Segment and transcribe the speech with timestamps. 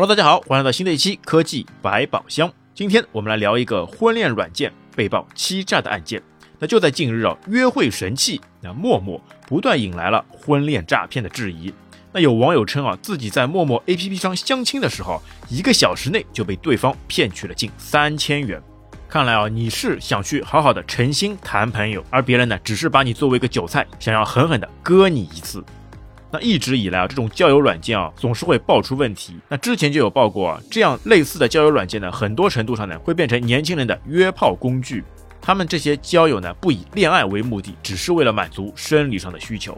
[0.00, 2.50] Hello，大家好，欢迎来到新的一期科技百宝箱。
[2.74, 6.22] 今天我们来聊一个婚恋软件被曝欺诈的案件。
[6.58, 11.70] 那就在近日啊，约会神器那陌陌不断引来了婚恋诈骗的质疑。
[12.14, 18.58] 那有网友称啊，自己在陌陌 APP 上相亲的时候，一个小时内就被对方骗取了近三千元。
[19.06, 25.62] 看来啊，你是想去好好的诚心谈朋友，而别人呢，只是把你作为一个韭菜，想要狠狠的割你一次。
[26.32, 29.34] 那一直以来啊，这种交友软件啊，总是会爆出问题。
[29.48, 35.02] 那之前就有报过啊，这样类似的交友软件呢，很多程度上呢，会变成年轻人的约炮工具。
[35.42, 39.76] 他们这些交友呢，不以恋爱为目的，只是为了满足生理上的需求。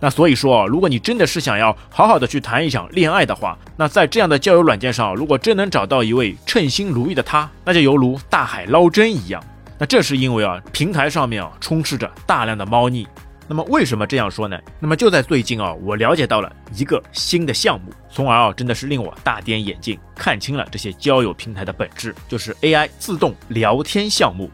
[0.00, 9.42] 那所以说啊，如果你真的是想要好好的去谈一场恋爱的话，那在这样的交友软件上，如果真能找到一位称心如意的他，那就犹如大海捞针一样。
[9.78, 13.06] 那这是因为啊，平台上面啊，充斥着大量的猫腻。
[13.46, 14.58] 那么为什么这样说呢？
[14.80, 24.50] 那么就在最近啊，我了解到了一个新的项目，从而啊真的是令我大跌眼镜，看清了这些交友平台的本质，就是 AI 自动聊天项目。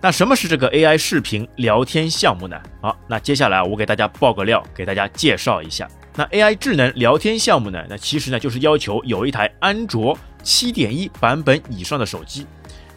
[0.00, 2.60] 那什么是这个 AI 视频聊天项目呢？
[2.80, 5.88] 好，那接下来我给大家爆个料，给大家介绍一下。
[6.16, 7.82] 那 AI 智能聊天项目呢？
[7.88, 12.44] 那其实呢就是要求有一台安卓七点一版本以上的手机。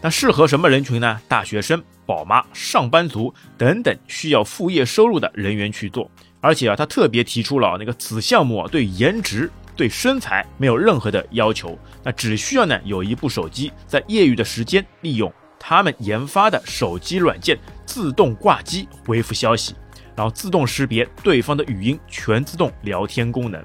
[0.06, 1.20] 那适合什么人群呢？
[1.28, 1.84] 大学生。
[2.06, 6.08] 宝妈、上班族等等需要副业收入的人员去做，
[6.40, 19.74] 而且啊，他特别提出了那个此项目啊，对颜值、对身材没有任何的要求，那只需要呢有一部手机，在业余的时间利用他们研发的手机软件自动挂机回复消息，
[20.16, 23.60] 然后自动识别对方的语音，全自动聊天功能。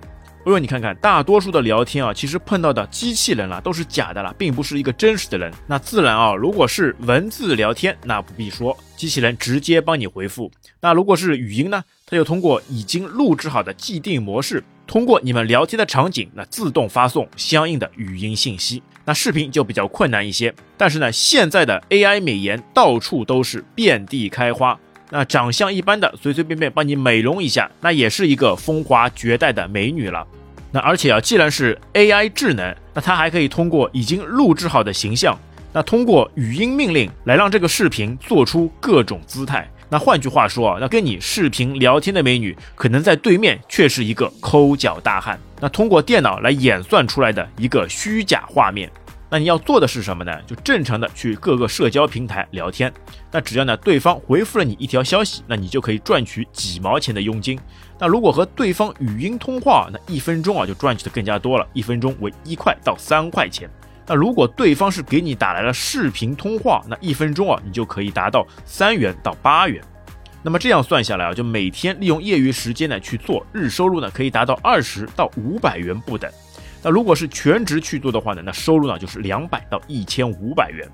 [0.47, 5.53] 因为你看看，大多数的聊天啊，其实碰到的机器人啦，都是假的啦，并不是一个真实的人。
[5.67, 10.51] 那自然啊，如果是文字聊天，那不必说，机器人直接帮你回复。
[10.81, 18.83] 那如果是语音呢，它就通过已经录制好的既定模式，通过你们聊天的场景，那自动发送相应的语音信息。
[19.05, 20.55] 那视频就比较困难一些。
[20.79, 24.79] 但是呢，现在的 AI 美颜到处都是，遍地开花。
[25.11, 30.27] 那长相一般的，随随便便帮你美容一下，那也是一个风华绝代的美女了。
[30.73, 35.37] 那而且啊，既然是 AI 智能，那它还可以通过已经录制好的形象，
[35.73, 39.69] 那通过语音命令来让这个视频做出各种姿态。
[39.93, 45.37] 那换句话说啊，那跟你视频聊天的美女，可能在对面却是一个抠脚大汉。
[45.61, 48.89] 那通过电脑来演算出来的一个虚假画面。
[49.31, 50.37] 那你要做的是什么呢？
[50.45, 52.93] 就正常的去各个社交平台聊天。
[53.31, 57.57] 那只要呢对方回复了你一条消息，那你就可以赚取几毛钱的佣金。
[57.99, 63.71] 那如果和对方语音通话，那一分钟啊就赚取的更加多了，一分钟为一块到三块钱。
[64.05, 69.81] 那如果对方是给你打来了视频通话，那一分钟啊你就可以达到三元到八元。
[70.43, 76.29] 那么这样算下来啊，就每天利用业余时间呢去做，日收入呢可以达到二十到五百元不等。
[76.83, 80.89] 那如果是全职去做的话呢，那收入呢就是两百到一千五百元，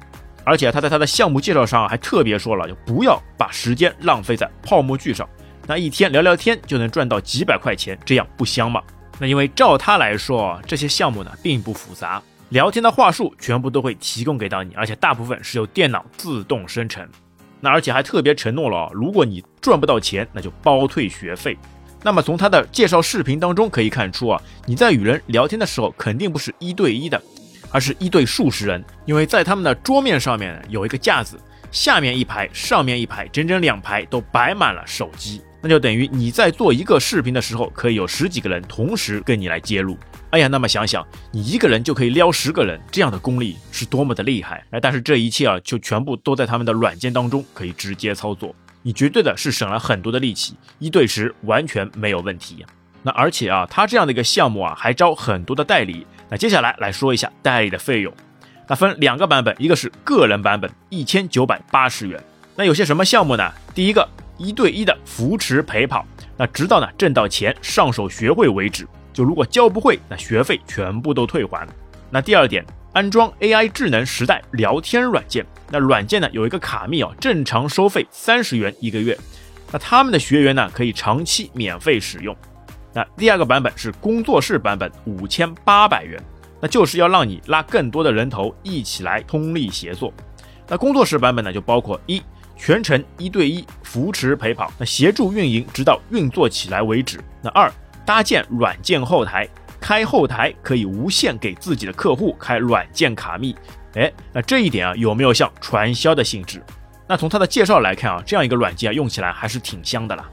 [0.45, 5.29] 而且他在他的项目介绍上还特别说了，就不要把时间浪费在泡沫剧上，
[5.67, 8.83] 那一天聊聊天就能赚到几百块钱，这样不香吗？
[9.19, 17.09] 那因为照他来说，这些项目呢并不复杂，聊天的话术全部都会提供给到你，而且大部分是由电脑自动生成，
[17.61, 21.57] 那而且还特别承诺了，如果你赚不到钱，那就包退学费。
[22.07, 27.21] 那么从他的介绍视频当中可以看出啊，你在与人聊天的时候肯定不是一对一的，
[27.73, 31.37] 而是一对数十人，因为在他们的桌面上面有一个架子，
[31.73, 39.99] 下面一排，上面一排，整整两排都摆满了手机，那就等于你在做一个视频的时候，可以有十几个人同时跟你来接入。
[40.31, 44.65] 哎呀，那么想想你一个人就可以撩十个人，这样的功力是多么的厉害！
[44.71, 48.55] 哎，但是这一切啊，就全部都在他们的软件当中可以直接操作。
[48.87, 52.65] 你绝对的是省了很多的力气，一对十完全没有问题。
[53.03, 56.07] 那而且啊，他这样的一个项目啊，还招很多的代理。
[56.31, 58.15] 那接下来来说一下代理的费用。
[58.69, 62.23] 那分两个版本，一个是个人版本，一千九百八十元。
[62.55, 63.53] 那有些什么项目呢？
[63.75, 64.09] 第一个
[64.39, 68.87] 一对一的扶持陪跑，那直到呢挣到钱上手学会为止。
[69.13, 71.67] 就如果教不会，那学费全部都退还。
[72.09, 72.65] 那第二点。
[72.97, 79.15] 安装 AI 智能时代聊天软件，那软件呢有一个卡密啊，正常收费三十元一个月，
[79.71, 82.35] 那他们的学员呢可以长期免费使用。
[82.95, 86.19] 那第二个版本是工作室版本，五千八百元，
[86.59, 90.11] 那就是要让你拉更多的人头一起来通力协作。
[90.67, 92.23] 那工作室版本呢就包括一
[92.57, 97.21] 全程一对一扶持陪跑，那协助运营直到运作起来为止。
[97.43, 97.71] 那二
[98.07, 99.47] 搭建软件后台。
[99.87, 103.55] 开后台可以无限给自己的客户开软件卡密，
[103.95, 106.61] 哎，那这一点啊有没有像传销的性质？
[107.07, 110.29] 那从他的介绍来看啊，这样一个软件啊用起来还是挺香的啦。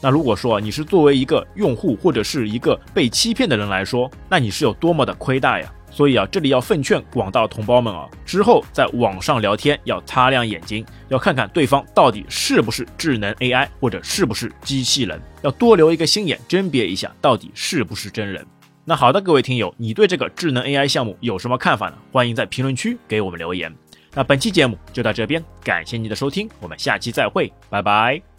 [0.00, 5.70] 那如果说你是作为一个用户或者是一个被欺骗的人来说，那你是有多么的亏大呀？
[5.90, 18.42] 所以啊，这里要奉劝广大同胞们啊，之后在网上聊天要擦亮眼睛，要看看对方到底是不是智能 AI 或者是不是机器人，要多留一个心眼，甄别一下到底是不是真人。
[18.90, 21.94] 那好的，各位听友，你对这个智能 AI 项目有什么看法呢？
[22.10, 23.72] 欢迎在评论区给我们留言。
[24.14, 28.29] 那本期节目就到这边，感谢您的收听，我们下期再会，拜拜。